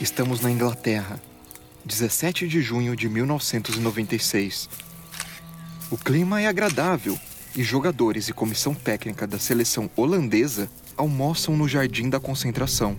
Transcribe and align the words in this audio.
Estamos 0.00 0.40
na 0.40 0.50
Inglaterra, 0.50 1.20
17 1.84 2.48
de 2.48 2.62
junho 2.62 2.96
de 2.96 3.06
1996. 3.06 4.66
O 5.90 5.98
clima 5.98 6.40
é 6.40 6.46
agradável 6.46 7.18
e 7.54 7.62
jogadores 7.62 8.26
e 8.26 8.32
comissão 8.32 8.72
técnica 8.72 9.26
da 9.26 9.38
seleção 9.38 9.90
holandesa 9.94 10.70
almoçam 10.96 11.54
no 11.54 11.68
jardim 11.68 12.08
da 12.08 12.18
concentração. 12.18 12.96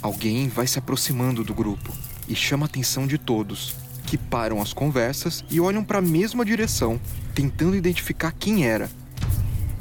Alguém 0.00 0.48
vai 0.48 0.68
se 0.68 0.78
aproximando 0.78 1.42
do 1.42 1.52
grupo 1.52 1.92
e 2.28 2.36
chama 2.36 2.66
a 2.66 2.68
atenção 2.68 3.08
de 3.08 3.18
todos, 3.18 3.74
que 4.06 4.16
param 4.16 4.62
as 4.62 4.72
conversas 4.72 5.44
e 5.50 5.58
olham 5.58 5.82
para 5.82 5.98
a 5.98 6.02
mesma 6.02 6.44
direção, 6.44 7.00
tentando 7.34 7.74
identificar 7.74 8.30
quem 8.30 8.68
era. 8.68 8.88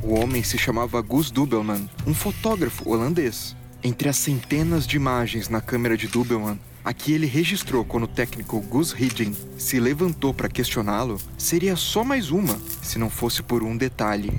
O 0.02 0.20
homem 0.20 0.42
se 0.42 0.58
chamava 0.58 1.00
Gus 1.00 1.30
Dubelman, 1.30 1.88
um 2.08 2.14
fotógrafo 2.16 2.90
holandês. 2.90 3.56
Entre 3.82 4.10
as 4.10 4.18
centenas 4.18 4.86
de 4.86 4.98
imagens 4.98 5.48
na 5.48 5.62
câmera 5.62 5.96
de 5.96 6.08
Dubelman, 6.08 6.60
a 6.84 6.94
que 6.94 7.14
ele 7.14 7.26
registrou 7.26 7.86
quando 7.86 8.04
o 8.04 8.08
técnico 8.08 8.60
Gus 8.60 8.92
Hiddink 8.92 9.38
se 9.58 9.80
levantou 9.80 10.34
para 10.34 10.50
questioná-lo 10.50 11.18
seria 11.38 11.76
só 11.78 12.04
mais 12.04 12.30
uma, 12.30 12.60
se 12.82 13.00
não 13.00 13.10
fosse 13.10 13.42
por 13.42 13.64
um 13.64 13.78
detalhe. 13.78 14.32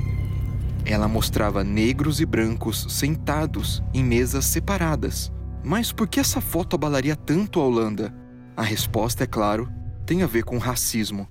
Ela 0.84 1.09
mostrava 1.09 1.65
negros 1.65 2.21
e 2.21 2.27
brancos 2.27 2.87
sentados 2.91 3.83
em 3.95 4.05
mesas 4.05 4.45
separadas. 4.45 5.33
Mas 5.65 5.91
por 5.91 6.07
que 6.07 6.20
essa 6.20 6.41
foto 6.41 6.75
abalaria 6.77 7.17
tanto 7.17 7.61
a 7.61 7.65
Holanda? 7.65 8.15
A 8.57 8.62
resposta, 8.62 9.25
é 9.25 9.27
claro, 9.27 9.70
tem 10.05 10.23
a 10.23 10.27
ver 10.27 10.45
com 10.45 10.59
racismo. 10.59 11.29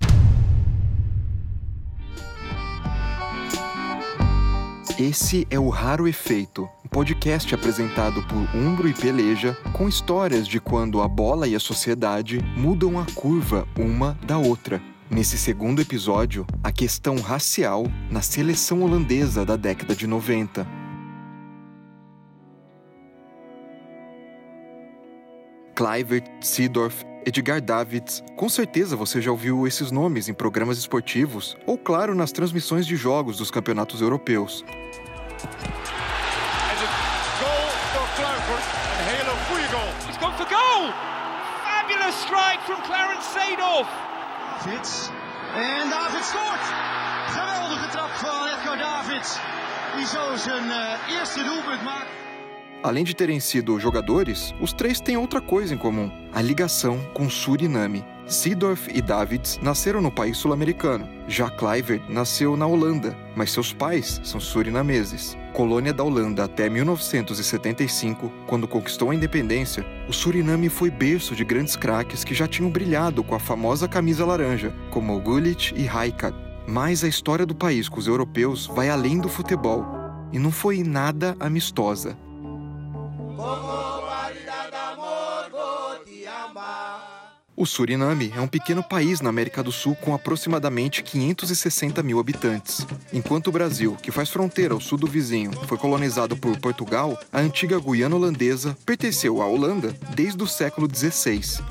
Esse 4.99 5.48
é 5.49 5.58
o 5.58 5.70
Raro 5.70 6.09
Efeito, 6.09 6.70
um 6.84 6.89
podcast 6.89 7.55
apresentado 7.55 8.21
por 8.23 8.53
Umbro 8.53 8.85
e 8.85 8.94
Peleja, 8.94 9.58
com 9.72 9.88
histórias 9.88 10.45
de 10.45 10.59
quando 10.59 11.02
a 11.02 11.08
bola 11.08 11.47
e 11.47 11.55
a 11.55 11.59
sociedade 11.59 12.42
mudam 12.58 13.00
a 13.00 13.05
curva 13.16 13.66
uma 13.80 14.20
da 14.27 14.38
outra. 14.38 14.81
Nesse 15.09 15.38
segundo 15.38 15.81
episódio, 15.81 16.45
a 16.61 16.70
questão 16.70 17.16
racial 17.16 17.86
na 18.11 18.22
seleção 18.22 18.83
holandesa 18.83 19.45
da 19.45 19.55
década 19.55 19.95
de 19.95 20.05
90. 20.05 20.67
Clivert, 25.77 26.30
Seedorf, 26.42 27.05
Edgar 27.25 27.62
Davids. 27.62 28.23
Com 28.36 28.50
certeza 28.50 28.95
você 28.95 29.22
já 29.22 29.31
ouviu 29.31 29.67
esses 29.67 29.92
nomes 29.92 30.30
em 30.30 30.34
programas 30.34 30.78
esportivos 30.78 31.58
ou, 31.66 31.78
claro, 31.78 32.16
nas 32.16 32.31
transmissões 32.31 32.86
de 32.86 32.95
jogos 32.95 33.38
dos 33.38 33.52
campeonatos 33.52 34.02
europeus. 34.02 34.64
Fabulous 41.64 42.16
strike 42.23 42.61
from 42.66 42.81
Clarence 42.84 43.28
Seedorf. 43.33 43.88
Davids. 44.66 45.09
En 45.56 45.89
David 45.89 46.23
scoort. 46.23 46.66
Geweldige 47.28 47.89
trap 47.89 48.09
van 48.09 48.48
Edgar 48.48 48.78
Davids. 48.78 49.38
Die 49.95 50.06
zo 50.06 50.36
zijn 50.36 50.66
uh, 50.66 51.17
eerste 51.17 51.44
doelpunt 51.44 51.83
maakt. 51.83 52.28
Além 52.81 53.03
de 53.03 53.13
terem 53.13 53.41
sido 53.41 53.77
jogadores, 53.77 54.55
os 54.61 54.72
três 54.72 55.02
têm 55.02 55.17
outra 55.17 55.41
coisa 55.41 55.73
em 55.73 55.77
comum: 55.77 56.09
a 56.31 56.41
ligação 56.41 56.99
com 57.13 57.30
Suriname. 57.30 58.05
Seedorf 58.25 58.88
e 58.94 59.02
Davids 59.02 59.59
nasceram 59.59 60.02
no 60.02 60.11
país 60.11 60.38
sul-americano. 60.38 61.09
Já 61.27 61.49
Clivert 61.49 62.03
nasceu 62.08 62.55
na 62.55 62.67
Holanda, 62.67 63.17
mas 63.36 63.52
seus 63.52 63.73
pais 63.73 64.21
são 64.23 64.39
surinameses. 64.39 65.36
Colônia 65.52 65.91
da 65.91 66.03
Holanda 66.03 66.44
até 66.44 66.69
1975, 66.69 68.31
quando 68.45 68.67
conquistou 68.67 69.09
a 69.09 69.16
independência, 69.16 69.83
o 70.08 70.14
Suriname 70.14 70.69
foi 70.69 70.91
berço 70.91 71.36
de 71.36 71.43
grandes 71.43 71.75
craques 71.75 72.23
que 72.23 72.36
já 72.36 72.47
tinham 72.47 72.69
brilhado 72.69 73.23
com 73.23 73.33
a 73.33 73.39
famosa 73.39 73.87
camisa 73.87 74.23
laranja, 74.23 74.71
como 74.92 75.20
Gullit 75.20 75.73
e 75.75 75.81
Rijkaard. 75.81 76.37
Mas 76.67 77.04
a 77.04 77.08
história 77.08 77.48
do 77.48 77.55
país 77.55 77.89
com 77.89 77.99
os 77.99 78.05
europeus 78.05 78.67
vai 78.67 78.89
além 78.89 79.20
do 79.20 79.27
futebol, 79.27 79.83
e 80.31 80.37
não 80.37 80.52
foi 80.52 80.83
nada 80.83 81.36
amistosa. 81.39 82.15
O 87.60 87.66
Suriname 87.66 88.32
é 88.33 88.39
um 88.39 88.48
pequeno 88.48 88.82
país 88.82 89.20
na 89.20 89.30
América 89.30 89.61
do 89.61 89.70
Sul 89.70 89.94
com 89.94 90.14
aproximadamente 90.14 91.04
560 91.04 92.02
mil 92.02 92.17
habitantes. 92.17 92.88
Enquanto 93.11 93.48
o 93.48 93.52
Brasil, 93.52 93.98
que 94.02 94.11
faz 94.11 94.30
fronteira 94.30 94.73
ao 94.73 94.80
sul 94.80 94.98
do 94.98 95.05
vizinho, 95.05 95.52
foi 95.67 95.78
colonizado 95.78 96.38
por 96.38 96.58
Portugal, 96.58 97.20
a 97.33 97.42
antiga 97.42 97.78
Guiana 97.78 98.16
Holandesa 98.16 98.78
pertenceu 98.86 99.42
à 99.42 99.45
Holanda 99.45 99.94
desde 100.16 100.42
o 100.42 100.48
século 100.48 100.88
XVI. 100.88 101.61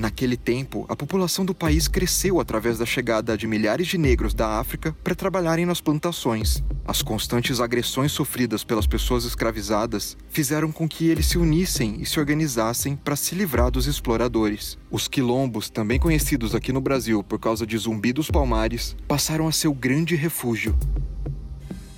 Naquele 0.00 0.34
tempo, 0.34 0.86
a 0.88 0.96
população 0.96 1.44
do 1.44 1.54
país 1.54 1.86
cresceu 1.86 2.40
através 2.40 2.78
da 2.78 2.86
chegada 2.86 3.36
de 3.36 3.46
milhares 3.46 3.86
de 3.86 3.98
negros 3.98 4.32
da 4.32 4.58
África 4.58 4.96
para 5.04 5.14
trabalharem 5.14 5.66
nas 5.66 5.82
plantações. 5.82 6.64
As 6.86 7.02
constantes 7.02 7.60
agressões 7.60 8.10
sofridas 8.10 8.64
pelas 8.64 8.86
pessoas 8.86 9.26
escravizadas 9.26 10.16
fizeram 10.30 10.72
com 10.72 10.88
que 10.88 11.06
eles 11.06 11.26
se 11.26 11.36
unissem 11.36 12.00
e 12.00 12.06
se 12.06 12.18
organizassem 12.18 12.96
para 12.96 13.14
se 13.14 13.34
livrar 13.34 13.70
dos 13.70 13.86
exploradores. 13.86 14.78
Os 14.90 15.06
quilombos, 15.06 15.68
também 15.68 15.98
conhecidos 15.98 16.54
aqui 16.54 16.72
no 16.72 16.80
Brasil 16.80 17.22
por 17.22 17.38
causa 17.38 17.66
de 17.66 17.76
Zumbi 17.76 18.14
dos 18.14 18.30
Palmares, 18.30 18.96
passaram 19.06 19.46
a 19.46 19.52
ser 19.52 19.68
o 19.68 19.74
grande 19.74 20.16
refúgio. 20.16 20.74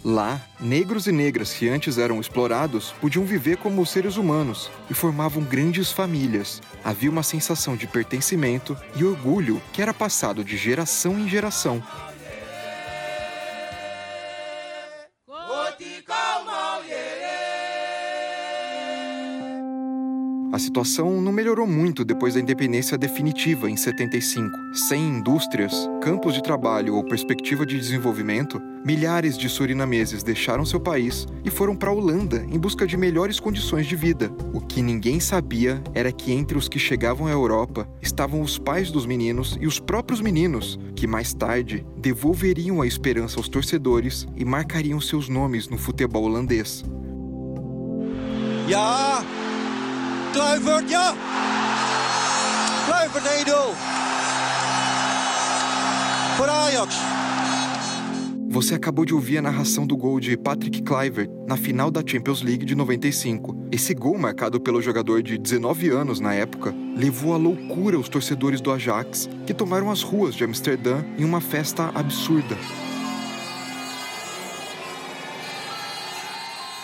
Lá, 0.05 0.41
negros 0.59 1.07
e 1.07 1.13
negras 1.13 1.53
que 1.53 1.69
antes 1.69 1.97
eram 1.97 2.21
explorados 2.21 2.93
podiam 3.01 3.25
viver 3.25 3.57
como 3.59 3.87
seres 3.87 4.17
humanos 4.17 4.69
e 4.91 4.95
formavam 4.95 5.45
grandes 5.45 5.93
famílias. 5.93 6.61
Havia 6.83 7.09
uma 7.09 7.23
sensação 7.23 7.77
de 7.77 7.87
pertencimento 7.87 8.77
e 8.97 9.05
orgulho 9.05 9.63
que 9.73 9.81
era 9.81 9.95
passado 9.95 10.45
de 10.45 10.57
geração 10.57 11.17
em 11.21 11.29
geração. 11.29 11.81
A 20.53 20.59
situação 20.59 21.21
não 21.21 21.33
melhorou 21.33 21.67
muito 21.67 22.05
depois 22.05 22.35
da 22.35 22.41
independência 22.41 22.99
definitiva 22.99 23.71
em 23.71 23.77
75. 23.77 24.51
Sem 24.75 25.01
indústrias, 25.01 25.89
campos 26.03 26.35
de 26.35 26.43
trabalho 26.43 26.97
ou 26.97 27.05
perspectiva 27.05 27.65
de 27.65 27.79
desenvolvimento, 27.79 28.61
milhares 28.85 29.39
de 29.39 29.49
surinameses 29.49 30.23
deixaram 30.23 30.65
seu 30.65 30.81
país 30.81 31.27
e 31.45 31.51
foram 31.51 31.77
para 31.77 31.91
a 31.91 31.93
Holanda 31.93 32.45
em 32.51 32.59
busca 32.59 32.87
de 32.87 32.97
melhores 32.97 33.39
condições 33.39 33.87
de 33.87 33.95
vida. 33.95 34.31
O 34.53 34.61
que 34.61 34.83
ninguém 34.83 35.21
sabia 35.21 35.83
era 35.95 36.11
que 36.11 36.33
entre 36.33 36.59
os 36.59 36.69
que 36.69 36.79
chegavam 36.79 37.27
à 37.27 37.31
Europa 37.31 37.89
estavam 38.01 38.41
os 38.41 38.59
pais 38.59 38.91
dos 38.91 39.07
meninos 39.07 39.57
e 39.61 39.67
os 39.67 39.79
próprios 39.79 40.21
meninos, 40.21 40.79
que 40.97 41.07
mais 41.07 41.33
tarde 41.33 41.87
devolveriam 41.97 42.83
a 42.83 42.87
esperança 42.87 43.39
aos 43.39 43.49
torcedores 43.49 44.27
e 44.37 44.45
marcariam 44.45 45.01
seus 45.01 45.29
nomes 45.29 45.69
no 45.69 45.79
futebol 45.79 46.25
holandês. 46.25 46.85
Ja, 48.69 49.25
Kluivert, 50.33 50.89
ja! 50.89 51.15
Kluivert 52.87 53.27
1-0. 53.47 53.75
Voor 56.37 56.49
Ajax. 56.49 57.22
Você 58.53 58.75
acabou 58.75 59.07
de 59.07 59.15
ouvir 59.15 59.39
a 59.39 59.43
narração 59.43 59.87
do 59.87 59.97
gol 59.97 60.21
de 60.21 60.37
Patrick 60.37 60.83
Kluivert 60.83 61.31
na 61.49 61.57
final 61.57 61.91
da 61.91 62.03
Champions 62.07 62.43
League 62.43 62.67
de 62.67 62.75
95. 62.75 63.57
Esse 63.73 63.95
gol, 63.95 64.19
marcado 64.19 64.61
pelo 64.61 64.83
jogador 64.83 65.23
de 65.23 65.39
19 65.39 65.89
anos 65.89 66.21
na 66.21 66.35
época, 66.35 66.75
levou 66.95 67.33
à 67.33 67.39
loucura 67.39 67.99
os 67.99 68.11
torcedores 68.11 68.61
do 68.61 68.71
Ajax, 68.71 69.27
que 69.47 69.55
tomaram 69.55 69.91
as 69.91 70.03
ruas 70.03 70.35
de 70.35 70.45
Amsterdã 70.45 71.03
em 71.19 71.25
uma 71.25 71.41
festa 71.41 71.91
absurda. 71.95 72.59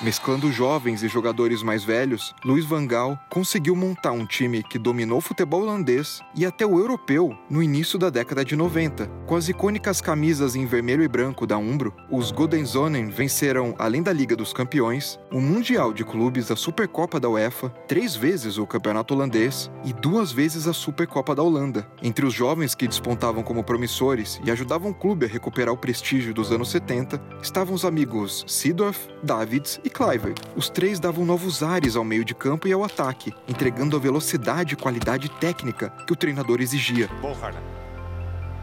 Mesclando 0.00 0.52
jovens 0.52 1.02
e 1.02 1.08
jogadores 1.08 1.60
mais 1.60 1.82
velhos, 1.82 2.32
Luiz 2.44 2.64
Van 2.64 2.86
Gaal 2.86 3.18
conseguiu 3.28 3.74
montar 3.74 4.12
um 4.12 4.24
time 4.24 4.62
que 4.62 4.78
dominou 4.78 5.18
o 5.18 5.20
futebol 5.20 5.62
holandês 5.62 6.20
e 6.36 6.46
até 6.46 6.64
o 6.64 6.78
europeu 6.78 7.36
no 7.50 7.60
início 7.60 7.98
da 7.98 8.08
década 8.08 8.44
de 8.44 8.54
90. 8.54 9.08
Com 9.26 9.34
as 9.34 9.48
icônicas 9.48 10.00
camisas 10.00 10.54
em 10.54 10.66
vermelho 10.66 11.02
e 11.02 11.08
branco 11.08 11.48
da 11.48 11.58
Umbro, 11.58 11.92
os 12.08 12.30
Godenzonen 12.30 13.10
venceram, 13.10 13.74
além 13.76 14.00
da 14.00 14.12
Liga 14.12 14.36
dos 14.36 14.52
Campeões, 14.52 15.18
o 15.32 15.40
Mundial 15.40 15.92
de 15.92 16.04
Clubes 16.04 16.46
da 16.46 16.54
Supercopa 16.54 17.18
da 17.18 17.28
UEFA, 17.28 17.68
três 17.88 18.14
vezes 18.14 18.56
o 18.56 18.68
Campeonato 18.68 19.14
Holandês 19.14 19.68
e 19.84 19.92
duas 19.92 20.30
vezes 20.30 20.68
a 20.68 20.72
Supercopa 20.72 21.34
da 21.34 21.42
Holanda. 21.42 21.88
Entre 22.00 22.24
os 22.24 22.32
jovens 22.32 22.72
que 22.72 22.86
despontavam 22.86 23.42
como 23.42 23.64
promissores 23.64 24.40
e 24.44 24.50
ajudavam 24.52 24.92
o 24.92 24.94
clube 24.94 25.26
a 25.26 25.28
recuperar 25.28 25.74
o 25.74 25.78
prestígio 25.78 26.32
dos 26.32 26.52
anos 26.52 26.70
70, 26.70 27.20
estavam 27.42 27.74
os 27.74 27.84
amigos 27.84 28.44
Seedorf, 28.46 29.08
Davids 29.24 29.80
e 29.84 29.87
Cliver. 29.90 30.34
Os 30.56 30.68
três 30.68 30.98
davam 30.98 31.24
novos 31.24 31.62
ares 31.62 31.96
ao 31.96 32.04
meio 32.04 32.24
de 32.24 32.34
campo 32.34 32.68
e 32.68 32.72
ao 32.72 32.84
ataque, 32.84 33.34
entregando 33.46 33.96
a 33.96 34.00
velocidade 34.00 34.74
e 34.74 34.76
qualidade 34.76 35.28
técnica 35.28 35.90
que 36.06 36.12
o 36.12 36.16
treinador 36.16 36.60
exigia. 36.60 37.08
Bogarde 37.20 37.58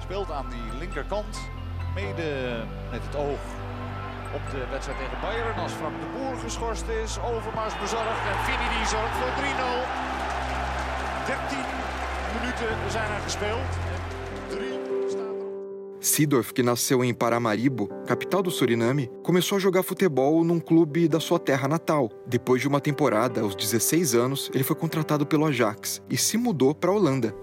speelt 0.06 0.31
aan 0.31 0.45
die 0.50 0.80
linkerkant, 0.80 1.33
mede 1.95 2.63
met 2.92 3.01
het 3.07 3.16
oog 3.16 3.42
op 4.38 4.44
de 4.51 4.62
wedstrijd 4.72 4.98
tegen 5.00 5.18
Bayern. 5.22 5.56
Als 5.66 5.72
Frank 5.72 5.95
de 6.00 6.07
Boer 6.13 6.36
geschorst 6.38 6.88
is, 7.04 7.19
Overmars 7.19 7.75
bezorgd 7.80 8.24
en 8.31 8.38
Fini 8.45 8.68
die 8.75 8.88
zorgt 8.95 9.16
voor 9.19 9.33
3-0. 9.39 9.42
13 11.25 11.57
minuten 12.36 12.92
zijn 12.92 13.10
er 13.16 13.22
gespeeld. 13.27 13.69
En 13.94 14.01
3 14.57 14.69
staat 14.69 14.80
er. 14.80 14.84
Sidorf, 16.05 16.53
que 16.53 16.61
nasceu 16.61 17.03
em 17.03 17.15
Paramaribo, 17.15 17.87
capital 18.05 18.43
do 18.43 18.51
Suriname, 18.51 19.09
começou 19.23 19.55
a 19.55 19.59
jogar 19.59 19.81
futebol 19.81 20.43
num 20.43 20.59
clube 20.59 21.07
da 21.07 21.19
sua 21.19 21.39
terra 21.39 21.67
natal. 21.67 22.11
Depois 22.27 22.61
de 22.61 22.67
uma 22.67 22.79
temporada, 22.79 23.41
aos 23.41 23.55
16 23.55 24.13
anos, 24.13 24.51
ele 24.53 24.63
foi 24.63 24.75
contratado 24.75 25.25
pelo 25.25 25.45
Ajax 25.45 26.03
e 26.07 26.15
se 26.15 26.37
mudou 26.37 26.75
para 26.75 26.91
a 26.91 26.93
Holanda. 26.93 27.35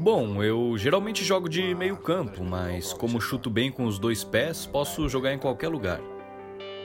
Bom, 0.00 0.42
eu 0.42 0.76
geralmente 0.76 1.22
jogo 1.22 1.48
de 1.48 1.74
meio 1.76 1.96
campo, 1.96 2.42
mas 2.42 2.92
como 2.92 3.20
chuto 3.20 3.48
bem 3.48 3.70
com 3.70 3.84
os 3.84 3.96
dois 3.96 4.24
pés, 4.24 4.66
posso 4.66 5.08
jogar 5.08 5.32
em 5.32 5.38
qualquer 5.38 5.68
lugar. 5.68 6.00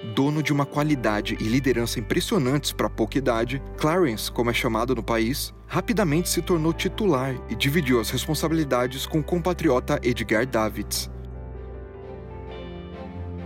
Dono 0.03 0.41
de 0.41 0.53
uma 0.53 0.65
qualidade 0.65 1.37
e 1.39 1.43
liderança 1.43 1.99
impressionantes 1.99 2.71
para 2.71 2.89
pouca 2.89 3.17
idade, 3.17 3.61
Clarence, 3.77 4.31
como 4.31 4.49
é 4.49 4.53
chamado 4.53 4.95
no 4.95 5.03
país, 5.03 5.53
rapidamente 5.67 6.29
se 6.29 6.41
tornou 6.41 6.71
titular 6.71 7.35
e 7.49 7.55
dividiu 7.55 7.99
as 7.99 8.09
responsabilidades 8.09 9.05
com 9.05 9.19
o 9.19 9.23
compatriota 9.23 9.99
Edgar 10.01 10.47
Davids. 10.47 11.09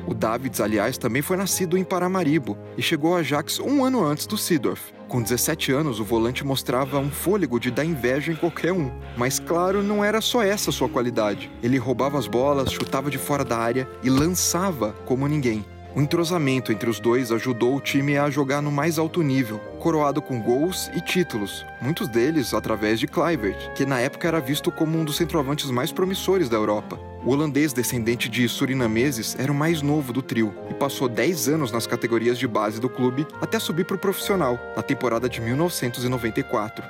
O 0.05 0.13
Davids, 0.13 0.59
aliás, 0.59 0.97
também 0.97 1.21
foi 1.21 1.37
nascido 1.37 1.77
em 1.77 1.83
Paramaribo 1.83 2.57
e 2.77 2.81
chegou 2.81 3.13
ao 3.13 3.19
Ajax 3.19 3.59
um 3.59 3.83
ano 3.83 4.03
antes 4.03 4.27
do 4.27 4.37
Seedorf. 4.37 4.93
Com 5.07 5.21
17 5.21 5.71
anos, 5.71 5.99
o 5.99 6.03
volante 6.03 6.45
mostrava 6.45 6.99
um 6.99 7.09
fôlego 7.09 7.59
de 7.59 7.71
dar 7.71 7.85
inveja 7.85 8.31
em 8.31 8.35
qualquer 8.35 8.73
um. 8.73 8.91
Mas, 9.15 9.39
claro, 9.39 9.81
não 9.81 10.03
era 10.03 10.19
só 10.21 10.43
essa 10.43 10.71
sua 10.71 10.89
qualidade. 10.89 11.49
Ele 11.63 11.77
roubava 11.77 12.19
as 12.19 12.27
bolas, 12.27 12.71
chutava 12.71 13.09
de 13.09 13.17
fora 13.17 13.45
da 13.45 13.57
área 13.57 13.87
e 14.03 14.09
lançava 14.09 14.91
como 15.05 15.27
ninguém. 15.27 15.65
O 15.95 16.01
entrosamento 16.01 16.71
entre 16.71 16.89
os 16.89 16.99
dois 16.99 17.31
ajudou 17.31 17.75
o 17.75 17.79
time 17.79 18.17
a 18.17 18.27
jogar 18.27 18.63
no 18.63 18.71
mais 18.71 18.97
alto 18.97 19.21
nível, 19.21 19.59
coroado 19.79 20.23
com 20.23 20.41
gols 20.41 20.89
e 20.95 20.99
títulos, 20.99 21.63
muitos 21.79 22.07
deles 22.07 22.51
através 22.51 22.99
de 22.99 23.05
Kluivert, 23.05 23.71
que 23.73 23.85
na 23.85 23.99
época 23.99 24.27
era 24.27 24.39
visto 24.39 24.71
como 24.71 24.97
um 24.97 25.05
dos 25.05 25.17
centroavantes 25.17 25.69
mais 25.69 25.91
promissores 25.91 26.49
da 26.49 26.57
Europa. 26.57 26.99
O 27.23 27.29
holandês 27.29 27.73
descendente 27.73 28.27
de 28.27 28.49
surinameses 28.49 29.35
era 29.37 29.51
o 29.51 29.55
mais 29.55 29.83
novo 29.83 30.11
do 30.11 30.23
trio 30.23 30.51
e 30.67 30.73
passou 30.73 31.07
10 31.07 31.49
anos 31.49 31.71
nas 31.71 31.85
categorias 31.85 32.39
de 32.39 32.47
base 32.47 32.81
do 32.81 32.89
clube 32.89 33.27
até 33.39 33.59
subir 33.59 33.85
para 33.85 33.95
o 33.95 33.99
profissional, 33.99 34.59
na 34.75 34.81
temporada 34.81 35.29
de 35.29 35.39
1994. 35.41 36.83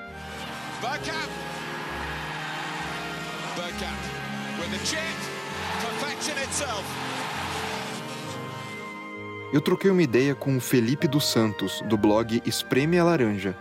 Bergkamp. 0.81 1.29
Bergkamp 3.57 4.13
Eu 9.53 9.61
troquei 9.61 9.91
uma 9.91 10.01
ideia 10.01 10.33
com 10.33 10.57
o 10.57 10.59
Felipe 10.59 11.07
dos 11.07 11.25
Santos, 11.25 11.83
do 11.87 11.95
blog 11.95 12.41
Espreme 12.43 12.97
a 12.97 13.03
Laranja. 13.03 13.55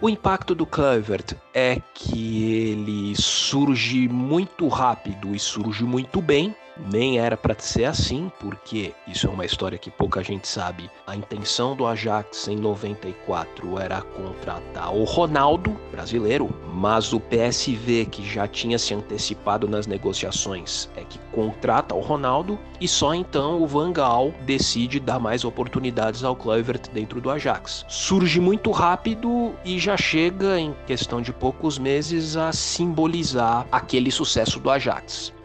O 0.00 0.08
impacto 0.08 0.56
do 0.56 0.66
Kluivert 0.66 1.36
é 1.54 1.80
que 1.94 2.52
ele 2.52 3.14
surge 3.14 4.08
muito 4.08 4.66
rápido 4.66 5.36
e 5.36 5.38
surge 5.38 5.84
muito 5.84 6.20
bem. 6.20 6.52
Nem 6.78 7.18
era 7.18 7.36
para 7.36 7.56
ser 7.58 7.84
assim, 7.84 8.30
porque 8.38 8.92
isso 9.06 9.26
é 9.26 9.30
uma 9.30 9.44
história 9.44 9.78
que 9.78 9.90
pouca 9.90 10.22
gente 10.22 10.46
sabe. 10.46 10.90
A 11.06 11.16
intenção 11.16 11.74
do 11.74 11.86
Ajax 11.86 12.48
em 12.48 12.56
94 12.56 13.78
era 13.78 14.02
contratar 14.02 14.94
o 14.94 15.04
Ronaldo, 15.04 15.76
brasileiro, 15.90 16.48
mas 16.72 17.12
o 17.12 17.20
PSV, 17.20 18.06
que 18.06 18.24
já 18.24 18.46
tinha 18.46 18.78
se 18.78 18.94
antecipado 18.94 19.68
nas 19.68 19.86
negociações, 19.86 20.88
é 20.96 21.02
que 21.02 21.18
contrata 21.32 21.94
o 21.94 22.00
Ronaldo 22.00 22.58
e 22.80 22.86
só 22.86 23.14
então 23.14 23.62
o 23.62 23.66
Van 23.66 23.92
Gaal 23.92 24.32
decide 24.44 25.00
dar 25.00 25.18
mais 25.18 25.44
oportunidades 25.44 26.24
ao 26.24 26.36
Kluivert 26.36 26.90
dentro 26.92 27.20
do 27.20 27.30
Ajax. 27.30 27.84
Surge 27.88 28.40
muito 28.40 28.70
rápido 28.70 29.54
e 29.64 29.78
já 29.78 29.96
chega 29.96 30.60
em 30.60 30.74
questão 30.86 31.22
de 31.22 31.32
poucos 31.32 31.78
meses 31.78 32.36
a 32.36 32.52
simbolizar 32.52 33.66
aquele 33.72 34.10
sucesso 34.10 34.60
do 34.60 34.70
Ajax. 34.70 35.35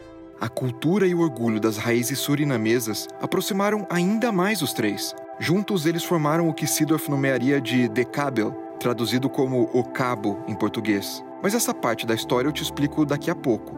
A 0.41 0.49
cultura 0.49 1.05
e 1.05 1.13
o 1.13 1.19
orgulho 1.19 1.59
das 1.59 1.77
raízes 1.77 2.17
surinamesas 2.17 3.07
aproximaram 3.21 3.85
ainda 3.91 4.31
mais 4.31 4.63
os 4.63 4.73
três. 4.73 5.13
Juntos, 5.39 5.85
eles 5.85 6.03
formaram 6.03 6.49
o 6.49 6.53
que 6.53 6.65
Sidorf 6.65 7.11
nomearia 7.11 7.61
de 7.61 7.87
The 7.87 8.03
Cabel, 8.05 8.51
traduzido 8.79 9.29
como 9.29 9.69
o 9.71 9.83
cabo 9.83 10.43
em 10.47 10.55
português. 10.55 11.23
Mas 11.43 11.53
essa 11.53 11.75
parte 11.75 12.07
da 12.07 12.15
história 12.15 12.47
eu 12.47 12.51
te 12.51 12.63
explico 12.63 13.05
daqui 13.05 13.29
a 13.29 13.35
pouco. 13.35 13.77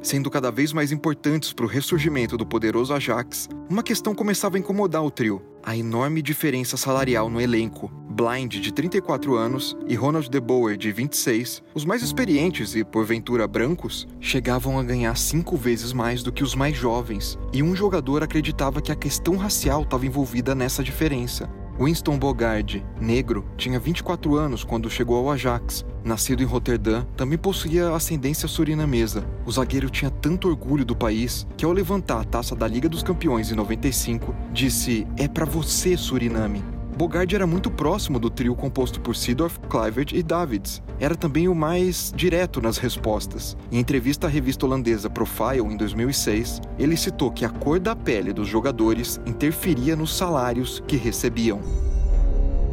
Sendo 0.00 0.30
cada 0.30 0.52
vez 0.52 0.72
mais 0.72 0.92
importantes 0.92 1.52
para 1.52 1.64
o 1.64 1.68
ressurgimento 1.68 2.36
do 2.36 2.46
poderoso 2.46 2.94
Ajax, 2.94 3.48
uma 3.68 3.82
questão 3.82 4.14
começava 4.14 4.58
a 4.58 4.60
incomodar 4.60 5.04
o 5.04 5.10
trio: 5.10 5.42
a 5.62 5.76
enorme 5.76 6.22
diferença 6.22 6.76
salarial 6.76 7.28
no 7.28 7.40
elenco. 7.40 7.90
Blind, 8.10 8.56
de 8.56 8.72
34 8.72 9.36
anos, 9.36 9.76
e 9.86 9.94
Ronald 9.94 10.28
De 10.28 10.40
Boer, 10.40 10.76
de 10.76 10.92
26, 10.92 11.62
os 11.74 11.84
mais 11.84 12.02
experientes 12.02 12.74
e, 12.74 12.84
porventura, 12.84 13.46
brancos, 13.46 14.06
chegavam 14.20 14.78
a 14.78 14.82
ganhar 14.82 15.16
cinco 15.16 15.56
vezes 15.56 15.92
mais 15.92 16.22
do 16.22 16.32
que 16.32 16.42
os 16.42 16.54
mais 16.54 16.76
jovens, 16.76 17.38
e 17.52 17.62
um 17.62 17.74
jogador 17.74 18.22
acreditava 18.22 18.82
que 18.82 18.92
a 18.92 18.96
questão 18.96 19.36
racial 19.36 19.82
estava 19.82 20.06
envolvida 20.06 20.54
nessa 20.54 20.82
diferença. 20.82 21.48
Winston 21.80 22.18
Bogard, 22.18 22.84
negro, 23.00 23.46
tinha 23.56 23.80
24 23.80 24.36
anos 24.36 24.64
quando 24.64 24.90
chegou 24.90 25.16
ao 25.16 25.30
Ajax. 25.30 25.84
Nascido 26.04 26.42
em 26.42 26.46
Roterdã, 26.46 27.04
também 27.16 27.36
possuía 27.36 27.94
ascendência 27.94 28.48
surinamesa. 28.48 29.24
O 29.44 29.52
zagueiro 29.52 29.90
tinha 29.90 30.10
tanto 30.10 30.48
orgulho 30.48 30.84
do 30.84 30.96
país 30.96 31.46
que, 31.56 31.64
ao 31.64 31.72
levantar 31.72 32.20
a 32.20 32.24
taça 32.24 32.56
da 32.56 32.66
Liga 32.66 32.88
dos 32.88 33.02
Campeões 33.02 33.50
em 33.50 33.54
95, 33.54 34.34
disse: 34.52 35.06
É 35.16 35.28
para 35.28 35.44
você, 35.44 35.96
Suriname. 35.96 36.62
Bogard 36.96 37.34
era 37.34 37.46
muito 37.46 37.70
próximo 37.70 38.18
do 38.18 38.28
trio 38.28 38.54
composto 38.54 39.00
por 39.00 39.16
Seedorf, 39.16 39.58
Kluivert 39.70 40.12
e 40.12 40.22
Davids. 40.22 40.82
Era 40.98 41.14
também 41.14 41.48
o 41.48 41.54
mais 41.54 42.12
direto 42.14 42.60
nas 42.60 42.76
respostas. 42.76 43.56
Em 43.72 43.78
entrevista 43.78 44.26
à 44.26 44.30
revista 44.30 44.66
holandesa 44.66 45.08
Profile, 45.08 45.60
em 45.60 45.78
2006, 45.78 46.60
ele 46.78 46.98
citou 46.98 47.30
que 47.30 47.46
a 47.46 47.48
cor 47.48 47.80
da 47.80 47.96
pele 47.96 48.34
dos 48.34 48.48
jogadores 48.48 49.18
interferia 49.24 49.96
nos 49.96 50.14
salários 50.14 50.82
que 50.86 50.96
recebiam. 50.96 51.89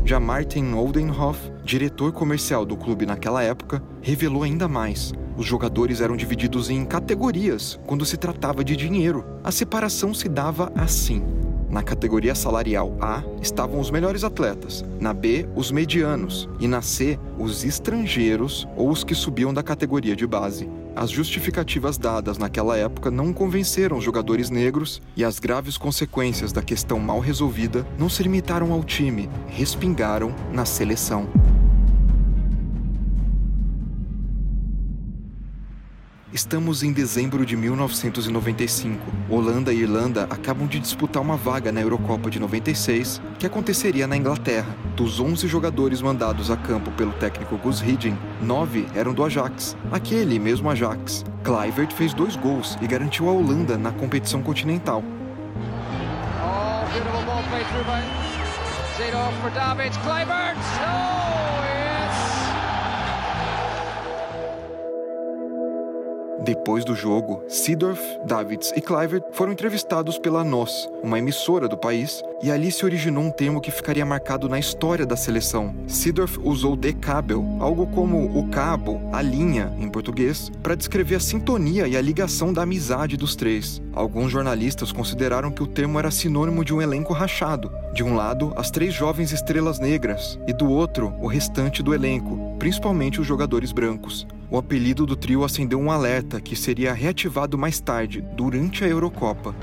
Já 0.08 0.22
Martin 0.22 0.72
Oldenhoff, 0.72 1.52
diretor 1.66 2.14
comercial 2.14 2.66
do 2.66 2.78
clube 2.78 3.06
naquela 3.06 3.44
época, 3.44 3.84
revelou 4.02 4.44
ainda 4.44 4.66
mais. 4.66 5.12
Os 5.36 5.46
jogadores 5.46 6.00
eram 6.00 6.16
divididos 6.16 6.70
em 6.70 6.86
categorias 6.86 7.78
quando 7.86 8.06
se 8.06 8.16
tratava 8.16 8.64
de 8.64 8.78
dinheiro. 8.78 9.26
A 9.44 9.52
separação 9.52 10.14
se 10.14 10.30
dava 10.30 10.72
assim. 10.76 11.22
Na 11.70 11.84
categoria 11.84 12.34
salarial 12.34 12.96
A 13.02 13.22
estavam 13.42 13.82
os 13.82 13.92
melhores 13.92 14.24
atletas, 14.24 14.82
na 14.98 15.14
B, 15.14 15.46
os 15.54 15.72
medianos 15.72 16.48
e 16.58 16.70
na 16.70 16.82
C, 16.82 17.20
os 17.38 17.66
estrangeiros 17.66 18.66
ou 18.78 18.90
os 18.90 19.04
que 19.04 19.14
subiam 19.14 19.54
da 19.54 19.62
categoria 19.62 20.16
de 20.16 20.26
base. 20.26 20.70
As 21.00 21.12
justificativas 21.12 21.96
dadas 21.96 22.40
naquela 22.40 22.76
época 22.76 23.12
não 23.12 23.32
convenceram 23.32 24.00
os 24.00 24.04
jogadores 24.04 24.50
negros 24.50 25.00
e 25.16 25.24
as 25.24 25.38
graves 25.38 25.78
consequências 25.78 26.52
da 26.52 26.64
questão 26.64 27.00
mal 27.00 27.20
resolvida 27.20 27.86
não 28.00 28.10
se 28.10 28.24
limitaram 28.24 28.74
ao 28.74 28.84
time, 28.84 29.30
respingaram 29.48 30.34
na 30.52 30.66
seleção. 30.66 31.30
Estamos 36.34 36.84
em 36.84 36.92
dezembro 36.92 37.46
de 37.46 37.56
1995. 37.56 39.00
Holanda 39.30 39.72
e 39.74 39.80
Irlanda 39.80 40.26
acabam 40.30 40.68
de 40.68 40.78
disputar 40.78 41.24
uma 41.24 41.38
vaga 41.38 41.72
na 41.72 41.80
Eurocopa 41.80 42.30
de 42.30 42.38
96, 42.38 43.22
que 43.40 43.46
aconteceria 43.46 44.06
na 44.06 44.18
Inglaterra. 44.18 44.76
Dos 44.94 45.22
11 45.22 45.48
jogadores 45.48 46.02
mandados 46.02 46.52
a 46.52 46.58
campo 46.58 46.92
pelo 46.92 47.14
técnico 47.14 47.58
Gus 47.58 47.80
Hiddink, 47.82 48.18
nove 48.42 48.86
eram 48.94 49.14
do 49.14 49.24
Ajax, 49.24 49.78
aquele 49.90 50.38
mesmo 50.38 50.70
Ajax. 50.70 51.24
Kluivert 51.46 51.94
fez 51.94 52.14
dois 52.14 52.36
gols 52.36 52.78
e 52.82 52.88
garantiu 52.88 53.30
a 53.30 53.32
Holanda 53.32 53.78
na 53.78 53.94
competição 53.94 54.44
continental. 54.44 55.02
Oh, 56.44 56.84
Depois 66.48 66.86
do 66.86 66.96
jogo, 66.96 67.44
Seedorf, 67.50 68.02
Davids 68.26 68.72
e 68.74 68.80
Kluivert 68.80 69.22
foram 69.34 69.52
entrevistados 69.52 70.18
pela 70.18 70.46
NOS, 70.46 70.90
uma 71.04 71.20
emissora 71.20 71.68
do 71.68 71.76
país, 71.76 72.24
e 72.42 72.50
ali 72.50 72.72
se 72.72 72.86
originou 72.86 73.22
um 73.22 73.30
termo 73.30 73.60
que 73.60 73.70
ficaria 73.70 74.06
marcado 74.06 74.48
na 74.48 74.58
história 74.58 75.06
da 75.06 75.18
seleção. 75.18 75.76
Seedorf 75.88 76.40
usou 76.42 76.78
de 76.78 76.94
cabel, 76.94 77.46
algo 77.60 77.86
como 77.88 78.40
o 78.40 78.48
cabo, 78.48 79.02
a 79.12 79.22
linha 79.22 79.74
em 79.78 79.90
português, 79.90 80.50
para 80.64 80.74
descrever 80.74 81.16
a 81.16 81.20
sintonia 81.20 81.86
e 81.86 81.98
a 81.98 82.02
ligação 82.02 82.54
da 82.54 82.62
amizade 82.62 83.18
dos 83.18 83.36
três. 83.36 83.82
Alguns 83.92 84.32
jornalistas 84.32 84.94
consideraram 84.94 85.52
que 85.52 85.64
o 85.64 85.68
termo 85.68 86.00
era 86.00 86.10
sinônimo 86.10 86.64
de 86.64 86.74
um 86.74 86.82
elenco 86.82 87.12
rachado, 87.12 87.70
De 87.94 88.04
um 88.04 88.16
lado, 88.16 88.54
as 88.56 88.70
três 88.70 88.94
jovens 88.94 89.32
estrelas 89.32 89.80
negras, 89.80 90.40
e 90.48 90.54
do 90.54 90.70
outro, 90.70 91.16
o 91.20 91.26
restante 91.26 91.82
do 91.82 91.96
elenco, 91.96 92.56
principalmente 92.60 93.20
os 93.20 93.26
jogadores 93.26 93.72
brancos. 93.72 94.28
O 94.50 94.58
apelido 94.58 95.06
do 95.06 95.16
trio 95.16 95.44
acendeu 95.44 95.78
um 95.78 95.92
alerta 95.92 96.40
que 96.40 96.56
seria 96.56 96.94
reativado 96.94 97.58
mais 97.58 97.82
tarde, 97.82 98.22
durante 98.22 98.82
a 98.84 98.88
Eurocopa. 98.88 99.54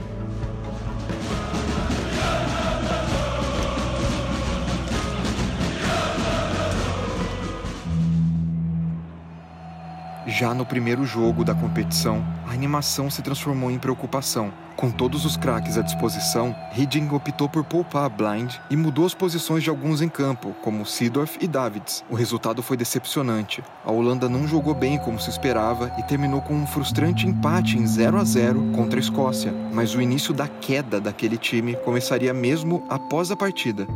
Já 10.26 10.52
no 10.52 10.66
primeiro 10.66 11.06
jogo 11.06 11.44
da 11.44 11.54
competição, 11.54 12.22
a 12.46 12.52
animação 12.52 13.08
se 13.08 13.22
transformou 13.22 13.70
em 13.70 13.78
preocupação. 13.78 14.52
Com 14.76 14.90
todos 14.90 15.24
os 15.24 15.36
craques 15.36 15.78
à 15.78 15.82
disposição, 15.82 16.54
Hiddink 16.76 17.14
optou 17.14 17.48
por 17.48 17.62
poupar 17.64 18.10
Blind 18.10 18.54
e 18.68 18.76
mudou 18.76 19.06
as 19.06 19.14
posições 19.14 19.62
de 19.62 19.70
alguns 19.70 20.02
em 20.02 20.08
campo, 20.08 20.54
como 20.62 20.84
Seedorf 20.84 21.38
e 21.40 21.46
Davids. 21.46 22.04
O 22.10 22.14
resultado 22.14 22.62
foi 22.62 22.76
decepcionante. 22.76 23.62
A 23.84 23.92
Holanda 23.92 24.28
não 24.28 24.48
jogou 24.48 24.74
bem 24.74 24.98
como 24.98 25.20
se 25.20 25.30
esperava 25.30 25.92
e 25.96 26.02
terminou 26.02 26.40
com 26.40 26.54
um 26.54 26.66
frustrante 26.66 27.26
empate 27.26 27.78
em 27.78 27.86
0 27.86 28.18
a 28.18 28.24
0 28.24 28.72
contra 28.74 28.98
a 28.98 29.02
Escócia. 29.02 29.54
Mas 29.72 29.94
o 29.94 30.02
início 30.02 30.34
da 30.34 30.48
queda 30.48 31.00
daquele 31.00 31.36
time 31.36 31.76
começaria 31.76 32.34
mesmo 32.34 32.84
após 32.88 33.30
a 33.30 33.36
partida. 33.36 33.86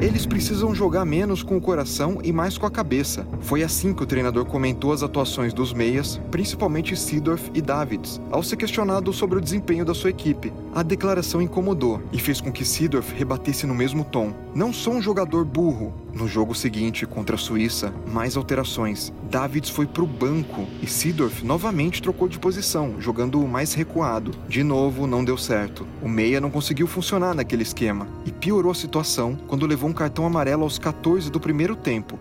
Eles 0.00 0.24
precisam 0.24 0.72
jogar 0.72 1.04
menos 1.04 1.42
com 1.42 1.56
o 1.56 1.60
coração 1.60 2.20
e 2.22 2.32
mais 2.32 2.56
com 2.56 2.64
a 2.64 2.70
cabeça. 2.70 3.26
Foi 3.40 3.64
assim 3.64 3.92
que 3.92 4.04
o 4.04 4.06
treinador 4.06 4.44
comentou 4.44 4.92
as 4.92 5.02
atuações 5.02 5.52
dos 5.52 5.72
meias, 5.72 6.20
principalmente 6.30 6.96
Seedorf 6.96 7.50
e 7.52 7.60
Davids, 7.60 8.20
ao 8.30 8.40
ser 8.40 8.56
questionado 8.56 9.12
sobre 9.12 9.38
o 9.38 9.40
desempenho 9.40 9.84
da 9.84 9.94
sua 9.94 10.10
equipe. 10.10 10.52
A 10.72 10.84
declaração 10.84 11.42
incomodou 11.42 12.00
e 12.12 12.18
fez 12.20 12.40
com 12.40 12.52
que 12.52 12.64
Seedorf 12.64 13.12
rebatesse 13.12 13.66
no 13.66 13.74
mesmo 13.74 14.04
tom. 14.04 14.32
Não 14.54 14.72
sou 14.72 14.94
um 14.94 15.02
jogador 15.02 15.44
burro. 15.44 15.92
No 16.14 16.28
jogo 16.28 16.54
seguinte, 16.54 17.06
contra 17.06 17.36
a 17.36 17.38
Suíça, 17.38 17.92
mais 18.06 18.36
alterações. 18.36 19.12
Davids 19.30 19.70
foi 19.70 19.86
para 19.86 20.02
o 20.02 20.06
banco 20.06 20.66
e 20.82 20.86
Seedorf 20.86 21.44
novamente 21.44 22.00
trocou 22.00 22.28
de 22.28 22.38
posição, 22.38 22.94
jogando 22.98 23.46
mais 23.46 23.74
recuado. 23.74 24.32
De 24.48 24.62
novo, 24.62 25.06
não 25.06 25.24
deu 25.24 25.36
certo. 25.36 25.86
O 26.02 26.08
meia 26.08 26.40
não 26.40 26.50
conseguiu 26.50 26.86
funcionar 26.86 27.34
naquele 27.34 27.62
esquema 27.62 28.08
e 28.24 28.32
piorou 28.32 28.72
a 28.72 28.74
situação 28.74 29.36
quando 29.46 29.66
levou 29.66 29.87
um 29.88 29.92
cartão 29.92 30.26
amarelo 30.26 30.62
aos 30.62 30.78
14 30.78 31.30
do 31.30 31.40
primeiro 31.40 31.74
tempo. 31.74 32.18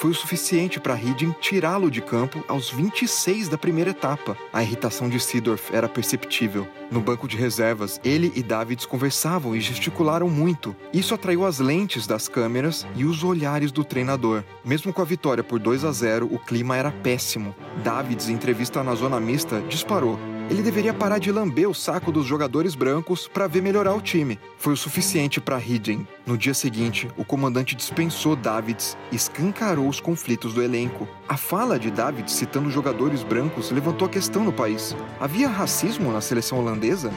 Foi 0.00 0.12
o 0.12 0.14
suficiente 0.14 0.80
para 0.80 0.98
Hiddink 0.98 1.38
tirá-lo 1.40 1.90
de 1.90 2.00
campo 2.00 2.42
aos 2.48 2.70
26 2.70 3.50
da 3.50 3.58
primeira 3.58 3.90
etapa. 3.90 4.34
A 4.50 4.62
irritação 4.62 5.10
de 5.10 5.20
Seedorf 5.20 5.76
era 5.76 5.90
perceptível. 5.90 6.66
No 6.90 7.02
banco 7.02 7.28
de 7.28 7.36
reservas, 7.36 8.00
ele 8.02 8.32
e 8.34 8.42
Davids 8.42 8.86
conversavam 8.86 9.54
e 9.54 9.60
gesticularam 9.60 10.30
muito. 10.30 10.74
Isso 10.90 11.12
atraiu 11.12 11.44
as 11.44 11.58
lentes 11.58 12.06
das 12.06 12.28
câmeras 12.28 12.86
e 12.96 13.04
os 13.04 13.22
olhares 13.22 13.70
do 13.70 13.84
treinador. 13.84 14.42
Mesmo 14.64 14.90
com 14.90 15.02
a 15.02 15.04
vitória 15.04 15.44
por 15.44 15.58
2 15.58 15.84
a 15.84 15.92
0, 15.92 16.30
o 16.32 16.38
clima 16.38 16.78
era 16.78 16.90
péssimo. 16.90 17.54
Davids, 17.84 18.30
em 18.30 18.32
entrevista 18.32 18.82
na 18.82 18.94
zona 18.94 19.20
mista, 19.20 19.60
disparou. 19.68 20.18
Ele 20.50 20.62
deveria 20.62 20.92
parar 20.92 21.18
de 21.18 21.30
lamber 21.30 21.70
o 21.70 21.74
saco 21.74 22.10
dos 22.10 22.26
jogadores 22.26 22.74
brancos 22.74 23.28
para 23.28 23.46
ver 23.46 23.62
melhorar 23.62 23.94
o 23.94 24.00
time. 24.00 24.36
Foi 24.58 24.72
o 24.72 24.76
suficiente 24.76 25.40
para 25.40 25.60
Hiddink. 25.60 26.04
No 26.26 26.36
dia 26.36 26.54
seguinte, 26.54 27.08
o 27.16 27.24
comandante 27.24 27.76
dispensou 27.76 28.34
Davids 28.34 28.98
e 29.12 29.16
escancarou 29.16 29.88
os 29.88 30.00
conflitos 30.00 30.52
do 30.52 30.60
elenco. 30.60 31.06
A 31.28 31.36
fala 31.36 31.78
de 31.78 31.88
Davids 31.88 32.32
citando 32.32 32.68
jogadores 32.68 33.22
brancos 33.22 33.70
levantou 33.70 34.06
a 34.06 34.10
questão 34.10 34.42
no 34.42 34.52
país. 34.52 34.96
Havia 35.20 35.48
racismo 35.48 36.10
na 36.12 36.20
seleção 36.20 36.58
holandesa? 36.58 37.12